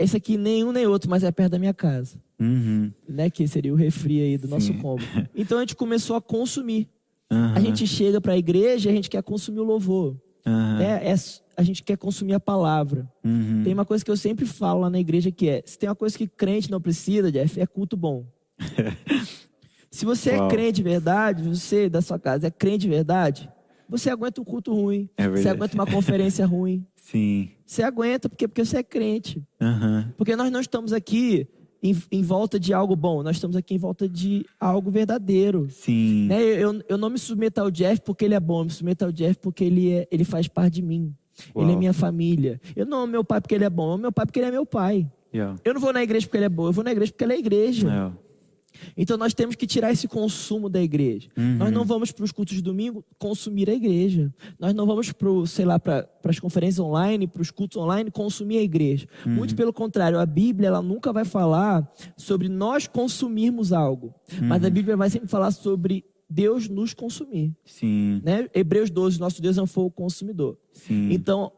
[0.00, 2.18] Esse aqui nenhum nem outro, mas é perto da minha casa.
[2.40, 2.90] Uhum.
[3.06, 3.28] Né?
[3.28, 4.52] Que seria o refri aí do Sim.
[4.52, 5.02] nosso combo.
[5.36, 6.88] Então a gente começou a consumir.
[7.54, 10.16] A gente chega para a igreja e a gente quer consumir o louvor.
[10.80, 11.14] É, é,
[11.56, 13.08] a gente quer consumir a palavra.
[13.22, 13.62] Uhum.
[13.62, 15.94] Tem uma coisa que eu sempre falo lá na igreja que é: se tem uma
[15.94, 18.24] coisa que crente não precisa, Jeff, é culto bom.
[19.90, 20.46] se você é Uau.
[20.46, 23.48] é crente de verdade, você da sua casa é crente de verdade,
[23.90, 26.86] você aguenta um culto ruim, é você aguenta uma conferência ruim.
[26.96, 27.50] Sim.
[27.66, 29.42] Você aguenta porque, porque você é crente.
[29.60, 30.10] Uhum.
[30.16, 31.48] Porque nós não estamos aqui
[31.82, 35.68] em, em, volta de algo bom, nós estamos aqui em volta de algo verdadeiro.
[35.70, 36.26] Sim.
[36.28, 36.42] Né?
[36.42, 39.12] Eu, eu não me submeto ao Jeff porque ele é bom, eu me submeto ao
[39.12, 41.14] Jeff porque ele, é, ele faz parte de mim.
[41.54, 41.64] Uau.
[41.64, 42.60] Ele é minha família.
[42.76, 44.46] Eu não amo meu pai porque ele é bom, eu amo meu pai porque ele
[44.46, 45.10] é meu pai.
[45.32, 45.56] Yeah.
[45.64, 47.32] Eu não vou na igreja porque ele é bom, eu vou na igreja porque ele
[47.32, 47.88] é igreja.
[47.88, 48.16] Yeah.
[48.96, 51.28] Então nós temos que tirar esse consumo da igreja.
[51.36, 51.56] Uhum.
[51.56, 54.32] Nós não vamos para os cultos de domingo consumir a igreja.
[54.58, 58.58] Nós não vamos para, sei lá, para as conferências online, para os cultos online consumir
[58.58, 59.06] a igreja.
[59.24, 59.34] Uhum.
[59.34, 64.48] Muito pelo contrário, a Bíblia ela nunca vai falar sobre nós consumirmos algo, uhum.
[64.48, 67.52] mas a Bíblia vai sempre falar sobre Deus nos consumir.
[67.64, 68.20] Sim.
[68.24, 68.48] Né?
[68.54, 70.56] Hebreus 12, nosso Deus é um fogo consumidor.
[70.72, 71.10] Sim.
[71.10, 71.52] Então,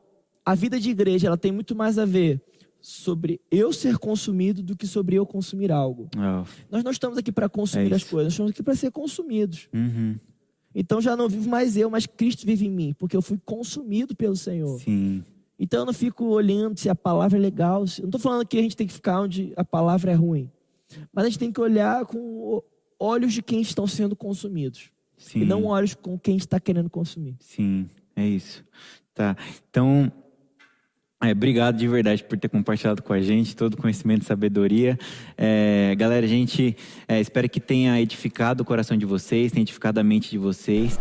[0.45, 2.41] a vida de igreja ela tem muito mais a ver
[2.83, 6.11] sobre eu ser consumido do que sobre eu consumir algo.
[6.17, 6.45] Oh.
[6.71, 9.69] Nós não estamos aqui para consumir é as coisas, nós estamos aqui para ser consumidos.
[9.73, 10.19] Uhum.
[10.75, 14.17] Então já não vivo mais eu, mas Cristo vive em mim, porque eu fui consumido
[14.17, 14.81] pelo Senhor.
[14.81, 15.25] Sim.
[15.59, 17.85] Então eu não fico olhando se a palavra é legal.
[17.85, 20.51] Eu não estou falando que a gente tem que ficar onde a palavra é ruim.
[21.13, 22.61] Mas a gente tem que olhar com
[22.99, 24.91] olhos de quem estão sendo consumidos.
[25.17, 25.43] Sim.
[25.43, 27.37] E não olhos com quem está querendo consumir.
[27.39, 28.65] Sim, é isso.
[29.15, 29.37] Tá.
[29.71, 30.11] Então,
[31.23, 34.99] é, obrigado de verdade por ter compartilhado com a gente todo o conhecimento e sabedoria.
[35.39, 40.01] É, galera, a gente é, espera que tenha edificado o coração de vocês, tenha edificado
[40.01, 40.99] a mente de vocês.